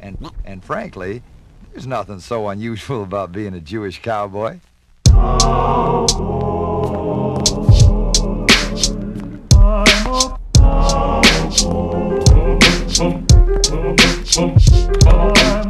And, 0.00 0.30
and 0.44 0.64
frankly, 0.64 1.22
there's 1.72 1.86
nothing 1.86 2.20
so 2.20 2.48
unusual 2.48 3.02
about 3.02 3.32
being 3.32 3.54
a 3.54 3.60
Jewish 3.60 4.00
cowboy. 4.02 4.60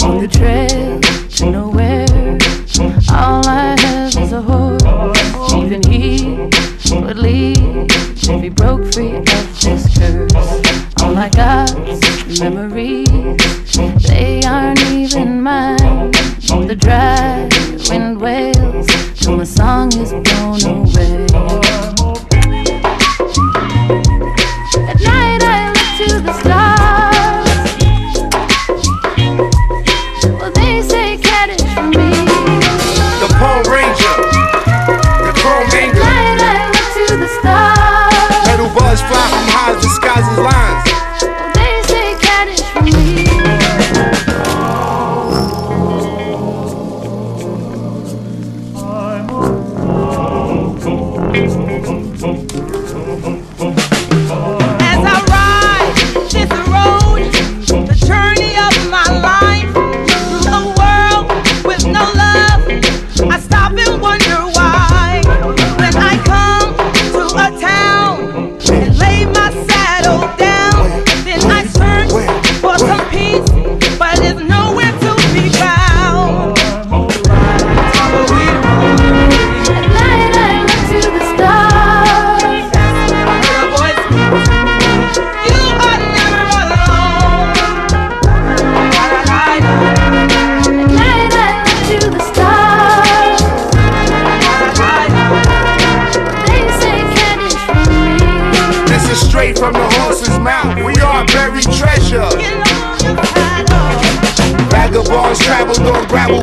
On 0.03 0.19
the 0.21 0.29
trail 0.31 1.01
to 1.31 1.51
nowhere, 1.51 2.39
all 3.11 3.47
I 3.49 3.77
have 3.81 4.17
is 4.17 4.33
a 4.33 4.43
horse. 4.43 4.83
Even 5.55 5.83
he 5.91 6.37
would 7.01 7.19
leave 7.19 7.57
if 8.29 8.43
he 8.43 8.49
broke 8.49 8.93
free 8.93 9.16
The 16.67 16.75
dry 16.75 17.49
wind 17.89 18.21
wails 18.21 18.87
till 19.21 19.37
my 19.37 19.45
song 19.45 19.93
is 19.99 20.11
blown 20.11 20.65
away. 20.65 20.86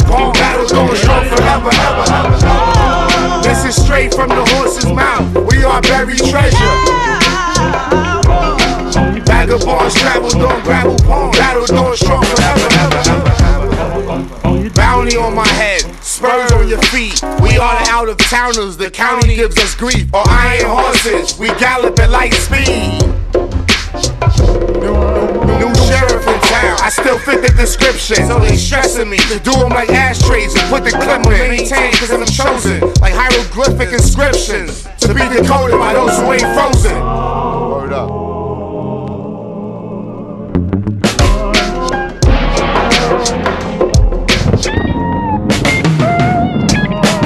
Palm, 0.03 0.33
battles 0.33 0.71
going 0.71 0.95
strong 0.95 1.25
forever, 1.25 1.69
ever, 1.71 2.05
ever. 2.13 3.43
This 3.43 3.65
is 3.65 3.75
straight 3.83 4.13
from 4.13 4.29
the 4.29 4.43
horse's 4.55 4.85
mouth. 4.85 5.27
We 5.51 5.63
are 5.63 5.81
buried 5.81 6.19
treasure. 6.19 6.75
Vagabonds 9.25 9.95
traveled 9.95 10.35
on 10.35 10.63
gravel 10.63 10.97
palm, 10.99 11.31
battles 11.31 11.69
going 11.69 11.97
strong 11.97 12.23
forever, 12.23 12.67
ever. 12.79 13.03
Bounty 14.75 15.17
on 15.17 15.35
my 15.35 15.47
head, 15.47 15.81
spurs 16.01 16.51
on 16.53 16.67
your 16.67 16.81
feet. 16.83 17.21
We 17.41 17.57
are 17.57 17.83
the 17.83 17.89
out 17.91 18.09
of 18.09 18.17
towners, 18.17 18.77
the 18.77 18.89
county 18.89 19.35
gives 19.35 19.57
us 19.57 19.75
grief. 19.75 20.13
Or 20.13 20.23
iron 20.25 20.65
horses, 20.65 21.37
we 21.37 21.47
gallop 21.59 21.99
at 21.99 22.09
light 22.09 22.33
speed. 22.33 23.01
New, 24.79 24.95
new 25.59 25.75
sheriff 25.75 26.42
in 26.73 26.84
I 26.84 26.89
still 26.89 27.17
fit 27.19 27.41
the 27.41 27.50
description. 27.50 28.28
So 28.28 28.39
they 28.39 28.56
stressing 28.56 29.09
me 29.09 29.17
to 29.17 29.39
do 29.39 29.51
them 29.51 29.69
like 29.69 29.89
ashtrays 29.89 30.56
and 30.56 30.69
put 30.69 30.84
the 30.84 30.91
clip 30.91 31.25
on. 31.25 31.31
Maintain, 31.31 31.91
cause 31.94 32.11
I'm 32.11 32.25
chosen, 32.25 32.81
like 33.01 33.13
hieroglyphic 33.13 33.94
inscriptions. 33.94 34.83
To 35.00 35.13
be 35.13 35.22
decoded 35.29 35.78
by 35.79 35.94
those 35.94 36.17
who 36.17 36.31
ain't 36.33 36.41
frozen. 36.53 36.95
Word 36.95 37.94
up. 37.94 38.09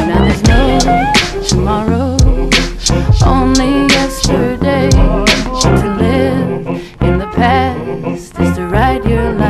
Now 0.07 0.19
there's 0.25 0.43
no 0.43 0.79
tomorrow, 1.47 2.17
only 3.25 3.87
yesterday. 3.93 4.89
To 4.89 5.69
live 5.97 6.67
in 7.01 7.19
the 7.19 7.27
past 7.35 8.39
is 8.39 8.55
to 8.55 8.66
your 9.05 9.31
life 9.33 9.46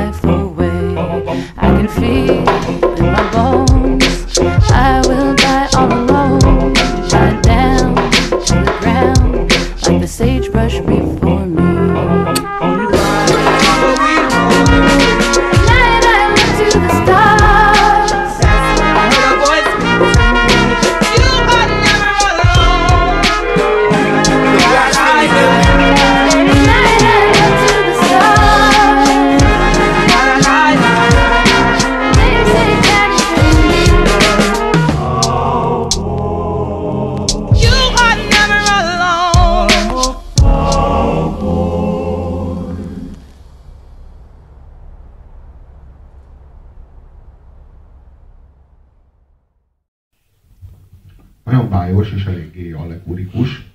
bájos 52.07 52.21
és 52.21 52.25
eléggé 52.25 52.71
allegorikus, 52.71 53.65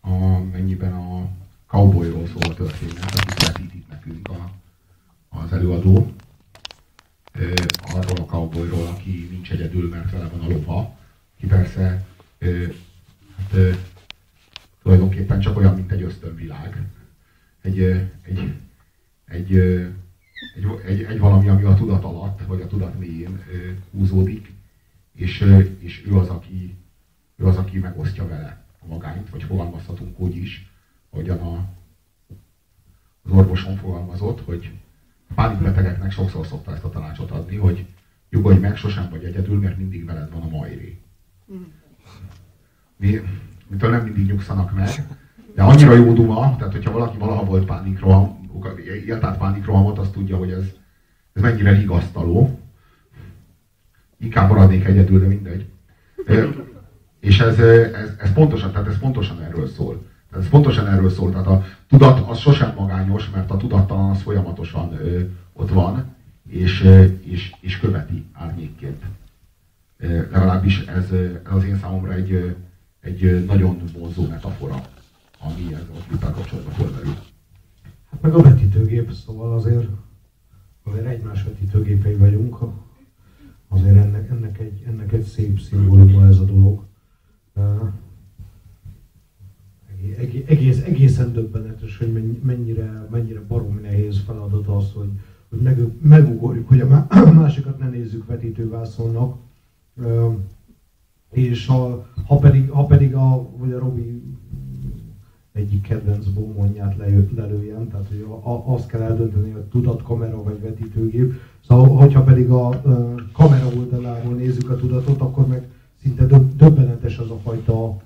amennyiben 0.00 0.92
a 0.92 1.28
cowboyról 1.66 2.26
szól 2.26 2.50
a 2.50 2.54
történet, 2.54 3.04
akit 3.04 3.46
vetít 3.46 3.74
itt 3.74 3.88
nekünk 3.88 4.28
a, 4.28 4.50
az 5.28 5.52
előadó. 5.52 6.12
Ö, 7.32 7.52
arról 7.94 8.16
a 8.16 8.24
cowboyról, 8.24 8.86
aki 8.86 9.28
nincs 9.30 9.50
egyedül, 9.50 9.88
mert 9.88 10.10
vele 10.10 10.28
van 10.28 10.40
a 10.40 10.48
lova, 10.48 10.98
ki 11.38 11.46
persze 11.46 12.06
ö, 12.38 12.66
hát, 13.36 13.52
ö, 13.52 13.72
tulajdonképpen 14.82 15.40
csak 15.40 15.56
olyan, 15.56 15.74
mint 15.74 15.92
egy 15.92 16.02
ösztönvilág. 16.02 16.86
Egy, 17.60 17.80
egy, 17.80 18.12
egy, 18.22 18.54
egy, 19.24 19.54
egy, 20.84 21.02
egy 21.02 21.18
valami, 21.18 21.48
ami 21.48 21.62
a 21.62 21.74
tudat 21.74 22.04
alatt, 22.04 22.40
vagy 22.46 22.60
a 22.60 22.66
tudat 22.66 22.98
mélyén 22.98 23.42
húzódik, 23.90 24.52
és, 25.12 25.44
és 25.78 26.04
ő 26.06 26.16
az, 26.16 26.28
aki 26.28 26.78
ő 27.40 27.46
az, 27.46 27.56
aki 27.56 27.78
megosztja 27.78 28.28
vele 28.28 28.64
a 28.82 28.86
magányt, 28.86 29.30
vagy 29.30 29.42
fogalmazhatunk 29.42 30.18
úgy 30.18 30.36
is, 30.36 30.70
ahogyan 31.10 31.38
a, 31.38 31.64
az 33.22 33.30
orvoson 33.30 33.76
fogalmazott, 33.76 34.44
hogy 34.44 34.70
a 35.28 35.34
pánikbetegeknek 35.34 36.10
sokszor 36.10 36.46
szokta 36.46 36.72
ezt 36.72 36.84
a 36.84 36.90
tanácsot 36.90 37.30
adni, 37.30 37.56
hogy 37.56 37.86
nyugodj 38.30 38.58
meg, 38.58 38.76
sosem 38.76 39.08
vagy 39.10 39.24
egyedül, 39.24 39.58
mert 39.58 39.76
mindig 39.76 40.04
veled 40.04 40.30
van 40.30 40.42
a 40.42 40.48
majré. 40.48 41.00
Mi, 42.96 43.20
mitől 43.66 43.90
nem 43.90 44.04
mindig 44.04 44.26
nyugszanak 44.26 44.74
meg, 44.74 44.88
de 45.54 45.62
annyira 45.62 45.94
jó 45.94 46.12
duma, 46.12 46.56
tehát 46.56 46.72
hogyha 46.72 46.92
valaki 46.92 47.18
valaha 47.18 47.44
volt 47.44 47.64
pánikroham, 47.64 48.50
élt 49.06 49.24
át 49.24 49.38
pánikrohamot, 49.38 49.98
azt 49.98 50.12
tudja, 50.12 50.36
hogy 50.36 50.50
ez, 50.50 50.64
ez 51.32 51.42
mennyire 51.42 51.74
vigasztaló. 51.74 52.60
Inkább 54.18 54.48
maradnék 54.48 54.84
egyedül, 54.84 55.20
de 55.20 55.26
mindegy. 55.26 55.68
Ö, 57.20 57.26
És 57.26 57.40
ez, 57.40 57.58
ez, 57.58 58.14
ez, 58.18 58.32
pontosan, 58.32 58.72
tehát 58.72 58.86
ez 58.86 58.98
pontosan 58.98 59.42
erről 59.42 59.68
szól. 59.68 60.02
Ez 60.36 60.48
pontosan 60.48 60.86
erről 60.86 61.10
szól. 61.10 61.30
Tehát 61.30 61.46
a 61.46 61.64
tudat 61.88 62.28
az 62.28 62.38
sosem 62.38 62.74
magányos, 62.76 63.30
mert 63.30 63.50
a 63.50 63.56
tudattalan 63.56 64.10
az 64.10 64.22
folyamatosan 64.22 64.92
ö, 64.92 65.20
ott 65.52 65.70
van, 65.70 66.14
és, 66.48 66.90
és, 67.22 67.54
és 67.60 67.78
követi 67.78 68.24
árnyékként. 68.32 69.04
Legalábbis 70.30 70.86
ez, 70.86 71.10
ez 71.10 71.52
az 71.52 71.64
én 71.64 71.78
számomra 71.78 72.12
egy, 72.12 72.56
egy 73.00 73.44
nagyon 73.46 73.82
vonzó 73.98 74.26
metafora, 74.28 74.82
ami 75.40 75.64
ezzel 75.72 75.96
a 75.98 76.04
klippel 76.08 76.30
kapcsolatban 76.30 76.72
fölmerül. 76.72 77.14
Hát 78.10 78.22
meg 78.22 78.34
a 78.34 78.42
vetítőgép, 78.42 79.12
szóval 79.12 79.52
azért, 79.52 79.88
azért 80.82 81.06
egymás 81.06 81.42
vetítőgépei 81.42 82.14
vagyunk, 82.14 82.56
azért 83.68 83.96
ennek, 83.96 84.30
ennek, 84.30 84.58
egy, 84.58 84.82
ennek 84.86 85.12
egy 85.12 85.24
szép 85.24 85.60
szimbóluma 85.60 86.26
ez 86.26 86.38
a 86.38 86.44
dolog. 86.44 86.84
Egész, 90.46 90.82
egészen 90.82 91.32
döbbenetes, 91.32 91.98
hogy 91.98 92.38
mennyire, 92.42 93.06
mennyire 93.10 93.40
baromi 93.48 93.80
nehéz 93.80 94.18
feladat 94.18 94.66
az, 94.66 94.92
hogy, 94.92 95.08
hogy 95.48 95.60
meg, 95.60 95.78
megugorjuk, 96.02 96.68
hogy 96.68 96.80
a 96.80 97.06
másikat 97.34 97.78
ne 97.78 97.88
nézzük 97.88 98.26
vetítővászonnak. 98.26 99.36
És 101.30 101.66
ha, 101.66 102.06
ha, 102.26 102.36
pedig, 102.36 102.70
ha 102.70 102.84
pedig 102.84 103.14
a, 103.14 103.48
vagy 103.56 103.72
a 103.72 103.78
Robi 103.78 104.22
egyik 105.52 105.82
kedvenc 105.82 106.26
bomonját 106.26 106.96
lelőjem, 107.36 107.88
tehát 107.88 108.08
hogy 108.08 108.26
a, 108.42 108.72
azt 108.72 108.86
kell 108.86 109.00
eldönteni, 109.00 109.50
hogy 109.50 109.62
tudatkamera 109.62 110.42
vagy 110.42 110.60
vetítőgép. 110.60 111.32
Szóval, 111.68 111.96
hogyha 111.96 112.22
pedig 112.22 112.50
a, 112.50 112.68
a 112.68 113.14
kamera 113.32 113.66
oldaláról 113.76 114.34
nézzük 114.34 114.70
a 114.70 114.76
tudatot, 114.76 115.20
akkor 115.20 115.46
meg 115.46 115.68
szinte 116.02 116.26
döbbenetes 116.56 117.18
az 117.18 117.30
a 117.30 117.38
fajta 117.42 117.96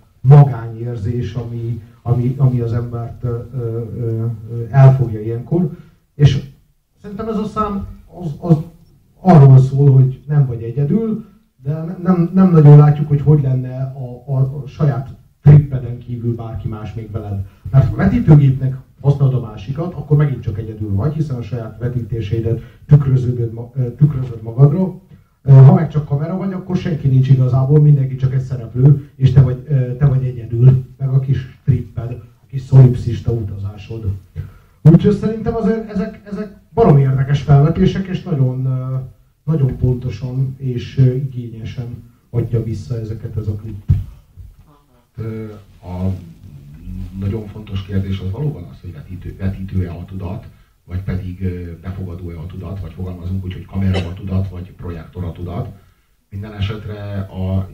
magányérzés, 1.15 1.35
ami, 1.35 1.83
ami, 2.03 2.35
ami 2.37 2.61
az 2.61 2.73
embert 2.73 3.25
elfogja 4.71 5.21
ilyenkor. 5.21 5.71
És 6.15 6.41
szerintem 7.03 7.29
ez 7.29 7.37
a 7.37 7.45
szám 7.45 7.87
az, 8.21 8.35
az 8.41 8.57
arról 9.21 9.59
szól, 9.59 9.93
hogy 9.93 10.21
nem 10.27 10.47
vagy 10.47 10.63
egyedül, 10.63 11.25
de 11.63 11.99
nem, 12.03 12.31
nem 12.35 12.51
nagyon 12.51 12.77
látjuk, 12.77 13.09
hogy 13.09 13.21
hogy 13.21 13.43
lenne 13.43 13.77
a, 13.77 14.33
a, 14.33 14.39
a 14.39 14.67
saját 14.67 15.09
trippeden 15.43 15.99
kívül 15.99 16.35
bárki 16.35 16.69
más 16.69 16.95
még 16.95 17.11
veled. 17.11 17.47
Mert 17.71 17.89
ha 17.89 17.97
vetítőgépnek 17.97 18.77
használod 19.01 19.35
a 19.35 19.41
másikat, 19.41 19.95
akkor 19.95 20.17
megint 20.17 20.43
csak 20.43 20.59
egyedül 20.59 20.95
vagy, 20.95 21.13
hiszen 21.13 21.37
a 21.37 21.43
saját 21.43 21.79
vetítéseidet 21.79 22.61
tükrözöd, 22.87 23.51
tükrözöd 23.97 24.43
magadra. 24.43 25.01
Ha 25.45 25.75
meg 25.75 25.89
csak 25.91 26.05
kamera 26.05 26.37
vagy, 26.37 26.53
akkor 26.53 26.77
senki 26.77 27.09
nincs 27.09 27.29
igazából, 27.29 27.81
mindenki 27.81 28.17
csak 28.17 28.35
egy 28.35 28.41
szereplő, 28.41 29.11
és 29.17 29.33
te 29.99 30.07
vagy 30.07 30.25
egyedül, 30.25 30.85
meg 30.99 31.09
a 31.09 31.21
kis 31.21 31.61
tripped, 31.65 32.11
a 32.43 32.47
kis 32.47 32.61
szolipszista 32.61 33.33
utazásod. 33.33 34.05
Úgyhogy 34.83 35.15
szerintem 35.15 35.55
azért 35.55 35.91
ezek, 35.91 36.21
ezek 36.31 36.57
barom 36.75 36.99
felvetések, 37.85 38.17
és 38.17 38.23
nagyon, 38.23 38.63
nagyon 39.45 39.77
pontosan 39.77 40.57
és 40.59 40.97
igényesen 40.97 42.13
adja 42.31 42.63
vissza 42.63 42.99
ezeket 43.01 43.37
ez 43.37 43.47
a 43.47 43.55
klip. 43.55 43.93
A 45.83 46.11
nagyon 47.19 47.47
fontos 47.47 47.83
kérdés 47.83 48.19
az 48.19 48.31
valóban 48.31 48.65
az, 48.65 48.81
hogy 48.81 48.93
vetítő, 48.93 49.37
vetítő-e 49.37 49.93
a 49.93 50.05
tudat, 50.05 50.47
vagy 50.85 51.01
pedig 51.01 51.49
befogadó-e 51.81 52.39
a 52.39 52.47
tudat, 52.47 52.81
vagy 52.81 52.93
fogalmazunk 52.93 53.45
úgy, 53.45 53.53
hogy 53.53 53.65
kamera 53.65 54.09
a 54.09 54.13
tudat, 54.13 54.49
vagy 54.49 54.73
projektor 54.73 55.25
a 55.25 55.33
tudat. 55.33 55.69
Minden 56.31 56.53
esetre 56.53 57.19
a, 57.21 57.71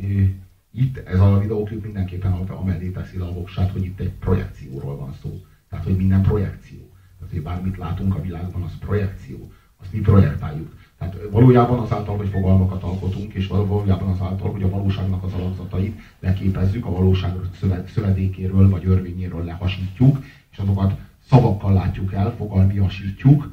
itt 0.70 0.96
ez 0.96 1.20
a 1.20 1.38
videóklip 1.38 1.82
mindenképpen 1.82 2.32
amellé 2.32 2.88
teszi 2.88 3.16
a 3.16 3.32
voksát, 3.32 3.70
hogy 3.70 3.84
itt 3.84 4.00
egy 4.00 4.12
projekcióról 4.12 4.96
van 4.96 5.14
szó. 5.22 5.44
Tehát, 5.68 5.84
hogy 5.84 5.96
minden 5.96 6.22
projekció. 6.22 6.78
Tehát, 7.18 7.32
hogy 7.32 7.42
bármit 7.42 7.76
látunk 7.76 8.14
a 8.14 8.20
világban, 8.20 8.62
az 8.62 8.78
projekció. 8.78 9.52
Azt 9.82 9.92
mi 9.92 9.98
projektáljuk. 9.98 10.78
Tehát 10.98 11.16
valójában 11.30 11.78
azáltal, 11.78 12.16
hogy 12.16 12.28
fogalmakat 12.28 12.82
alkotunk, 12.82 13.32
és 13.32 13.46
valójában 13.46 14.08
azáltal, 14.08 14.50
hogy 14.50 14.62
a 14.62 14.70
valóságnak 14.70 15.22
az 15.22 15.32
alapzatait 15.32 16.00
leképezzük, 16.18 16.86
a 16.86 16.90
valóság 16.90 17.34
szövedékéről 17.94 18.68
vagy 18.70 18.86
örvényéről 18.86 19.44
lehasítjuk, 19.44 20.24
és 20.50 20.58
azokat 20.58 20.98
szavakkal 21.28 21.72
látjuk 21.72 22.12
el, 22.12 22.34
fogalmiasítjuk, 22.36 23.50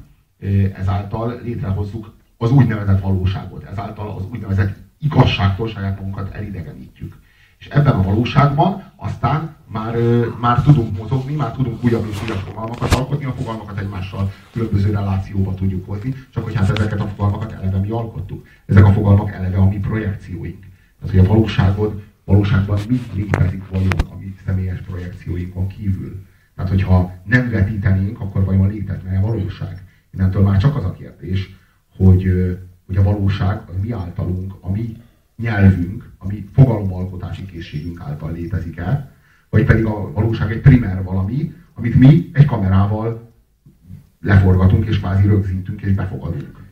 ezáltal 0.74 1.40
létrehozzuk 1.42 2.12
az 2.36 2.50
úgynevezett 2.50 3.00
valóságot, 3.00 3.64
ezáltal 3.64 4.10
az 4.10 4.24
úgynevezett 4.30 4.76
igazságtól 5.00 5.68
saját 5.68 5.98
magunkat 5.98 6.34
elidegenítjük. 6.34 7.16
És 7.58 7.66
ebben 7.66 7.94
a 7.94 8.02
valóságban 8.02 8.82
aztán 8.96 9.56
már, 9.66 9.96
már 10.40 10.62
tudunk 10.62 10.98
mozogni, 10.98 11.34
már 11.34 11.52
tudunk 11.52 11.84
újabb 11.84 12.06
és 12.10 12.22
újabb 12.22 12.38
fogalmakat 12.38 12.94
alkotni, 12.94 13.24
a 13.24 13.32
fogalmakat 13.32 13.78
egymással 13.78 14.32
különböző 14.52 14.90
relációba 14.90 15.54
tudjuk 15.54 15.86
hozni, 15.86 16.14
csak 16.30 16.44
hogy 16.44 16.54
hát 16.54 16.70
ezeket 16.70 17.00
a 17.00 17.06
fogalmakat 17.06 17.52
eleve 17.52 17.78
mi 17.78 17.90
alkottuk. 17.90 18.46
Ezek 18.66 18.84
a 18.84 18.92
fogalmak 18.92 19.32
eleve 19.32 19.56
a 19.56 19.68
mi 19.68 19.78
projekcióink. 19.78 20.60
Tehát, 21.00 21.16
hogy 21.16 21.26
a 21.26 21.28
valóságod, 21.28 22.02
valóságban 22.24 22.78
mi 22.88 23.00
létezik 23.14 23.68
vajon 23.68 23.98
a 24.10 24.16
mi 24.18 24.34
személyes 24.46 24.80
projekcióinkon 24.80 25.66
kívül. 25.66 26.26
Tehát, 26.54 26.70
hogyha 26.70 27.12
nem 27.24 27.50
vetítenénk, 27.50 28.20
akkor 28.20 28.44
vajon 28.44 28.68
létezne 28.68 29.18
a 29.18 29.26
valóság? 29.26 29.84
Innentől 30.10 30.42
már 30.42 30.58
csak 30.58 30.76
az 30.76 30.84
a 30.84 30.92
kérdés, 30.92 31.56
hogy, 31.96 32.24
hogy 32.86 32.96
a 32.96 33.02
valóság 33.02 33.60
az 33.68 33.74
mi 33.82 33.92
általunk, 33.92 34.54
a 34.60 34.70
mi 34.70 34.96
nyelvünk, 35.42 36.10
ami 36.18 36.48
fogalomalkotási 36.52 37.46
készségünk 37.46 38.00
által 38.00 38.32
létezik 38.32 38.76
el, 38.76 39.12
vagy 39.50 39.64
pedig 39.64 39.84
a 39.84 40.12
valóság 40.12 40.52
egy 40.52 40.60
primer 40.60 41.02
valami, 41.02 41.54
amit 41.74 41.94
mi 41.94 42.30
egy 42.32 42.44
kamerával 42.44 43.32
leforgatunk, 44.20 44.86
és 44.86 44.98
kvázi 44.98 45.26
rögzítünk, 45.26 45.82
és 45.82 45.92
befogadunk. 45.92 46.66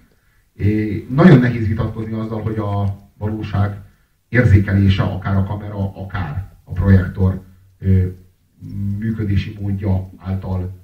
É, 0.52 1.06
nagyon 1.10 1.38
nehéz 1.38 1.66
vitatkozni 1.66 2.12
azzal, 2.12 2.42
hogy 2.42 2.58
a 2.58 2.98
valóság 3.18 3.80
érzékelése, 4.28 5.02
akár 5.02 5.36
a 5.36 5.44
kamera, 5.44 6.02
akár 6.02 6.52
a 6.64 6.72
projektor 6.72 7.42
ö, 7.78 8.06
működési 8.98 9.56
módja 9.60 10.10
által 10.16 10.76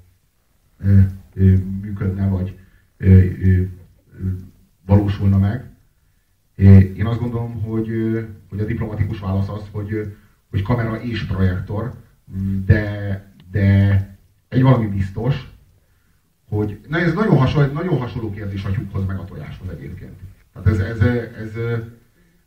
ö, 0.78 0.98
ö, 1.34 1.54
működne, 1.80 2.28
vagy 2.28 2.58
ö, 2.96 3.06
ö, 3.06 3.62
valósulna 4.86 5.38
meg. 5.38 5.70
Én 6.96 7.06
azt 7.06 7.20
gondolom, 7.42 7.62
hogy, 7.62 8.26
hogy 8.50 8.60
a 8.60 8.64
diplomatikus 8.64 9.18
válasz 9.18 9.48
az, 9.48 9.62
hogy, 9.70 10.14
hogy 10.50 10.62
kamera 10.62 11.00
és 11.02 11.24
projektor, 11.24 11.92
de, 12.66 13.24
de 13.50 14.08
egy 14.48 14.62
valami 14.62 14.86
biztos, 14.86 15.50
hogy 16.48 16.80
na 16.88 16.98
ez 16.98 17.12
nagyon 17.12 17.36
hasonló, 17.36 17.72
nagyon 17.72 17.98
hasonló 17.98 18.30
kérdés 18.30 18.64
a 18.64 18.70
tyúkhoz 18.70 19.06
meg 19.06 19.18
a 19.18 19.24
tojáshoz 19.24 19.68
egyébként. 19.68 20.18
Tehát 20.52 20.68
ez, 20.68 20.78
ez, 20.78 21.00
ez 21.36 21.52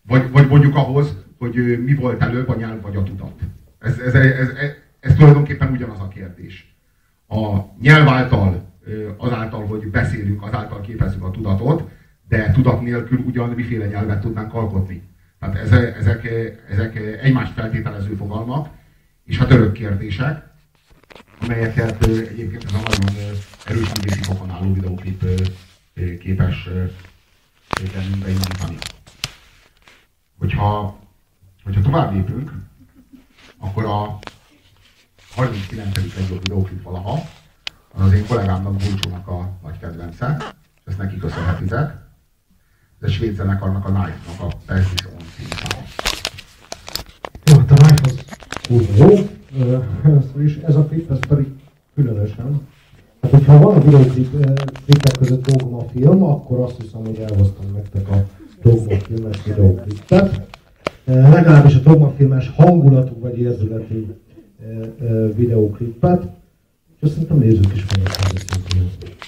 vagy, 0.02 0.32
vagy 0.32 0.48
mondjuk 0.48 0.76
ahhoz, 0.76 1.16
hogy 1.38 1.84
mi 1.84 1.94
volt 1.94 2.22
előbb, 2.22 2.50
a 2.50 2.56
nyelv 2.56 2.82
vagy 2.82 2.96
a 2.96 3.04
tudat. 3.04 3.40
Ez, 3.80 4.00
ez, 4.00 4.14
ez, 4.14 4.32
ez, 4.32 4.50
ez, 4.50 4.72
ez 5.00 5.16
tulajdonképpen 5.16 5.72
ugyanaz 5.72 6.00
a 6.00 6.08
kérdés. 6.08 6.76
A 7.28 7.60
nyelv 7.82 8.08
által, 8.08 8.74
azáltal, 9.18 9.66
hogy 9.66 9.88
beszélünk, 9.88 10.44
azáltal 10.44 10.82
képezzük 10.82 11.24
a 11.24 11.32
tudatot, 11.32 11.90
de 12.28 12.52
tudat 12.52 12.82
nélkül 12.82 13.20
ugyan 13.20 13.50
miféle 13.50 13.86
nyelvet 13.86 14.22
tudnánk 14.22 14.54
alkotni. 14.54 15.04
Tehát 15.40 15.56
ezek, 15.56 15.98
ezek, 15.98 16.26
ezek 16.70 16.96
egymást 17.22 17.54
feltételező 17.54 18.16
fogalmak, 18.16 18.70
és 19.24 19.38
hát 19.38 19.52
örök 19.52 19.72
kérdések, 19.72 20.44
amelyeket 21.42 22.06
egyébként 22.06 22.64
ez 22.64 22.74
a 22.74 22.78
nagyon 22.78 23.36
erős 23.66 23.92
művészi 23.94 24.24
fokon 24.24 24.50
álló 24.50 24.74
videóklip 24.74 25.26
képes 26.20 26.70
bennünkbe 27.94 28.30
indítani. 28.30 28.78
Hogyha, 30.38 31.00
hogyha 31.64 31.82
tovább 31.82 32.14
lépünk, 32.14 32.52
akkor 33.58 33.86
a 33.86 34.20
39. 35.36 36.16
legjobb 36.16 36.42
videóklip 36.42 36.84
valaha, 36.84 37.20
az 37.94 38.14
én 38.14 38.28
kollégámnak 38.28 38.76
Bulcsónak 38.76 39.28
a 39.28 39.58
nagy 39.64 39.80
kedvence, 39.80 40.54
ezt 40.86 40.98
neki 40.98 41.18
köszönhetitek 41.18 42.05
de 43.06 43.12
svéd 43.12 43.36
zenekarnak 43.36 43.86
a 43.86 43.90
Knife-nak 43.90 44.52
a 44.52 44.56
Persis 44.66 45.06
on 45.06 45.12
Jó, 47.46 47.58
hát 47.58 47.72
a 47.72 47.76
Knife 47.76 48.02
az 48.04 48.16
kurva 48.68 49.06
jó, 49.06 50.42
és 50.44 50.60
ez 50.68 50.76
a 50.76 50.86
klip, 50.86 51.12
ez 51.12 51.20
pedig 51.28 51.46
különösen. 51.96 52.62
Hát, 53.22 53.32
hogyha 53.32 53.60
van 53.60 53.78
a 53.78 53.84
videóklipek 53.84 55.18
között 55.20 55.48
Dogma 55.48 55.86
film, 55.94 56.24
akkor 56.24 56.60
azt 56.60 56.82
hiszem, 56.82 57.06
hogy 57.06 57.18
elhoztam 57.18 57.66
nektek 57.74 58.10
a 58.10 58.26
Dogma 58.64 58.96
filmes 59.00 59.44
videóklipet. 59.44 60.42
Legalábbis 61.06 61.76
a 61.76 61.80
Dogma 61.80 62.14
filmes 62.18 62.52
hangulatú 62.56 63.20
vagy 63.20 63.40
érzeletű 63.40 64.06
videóklipet. 65.36 66.24
Azt 67.02 67.12
szerintem 67.12 67.38
nézzük 67.38 67.76
is 67.76 67.86
meg 67.98 68.08
a 68.08 69.25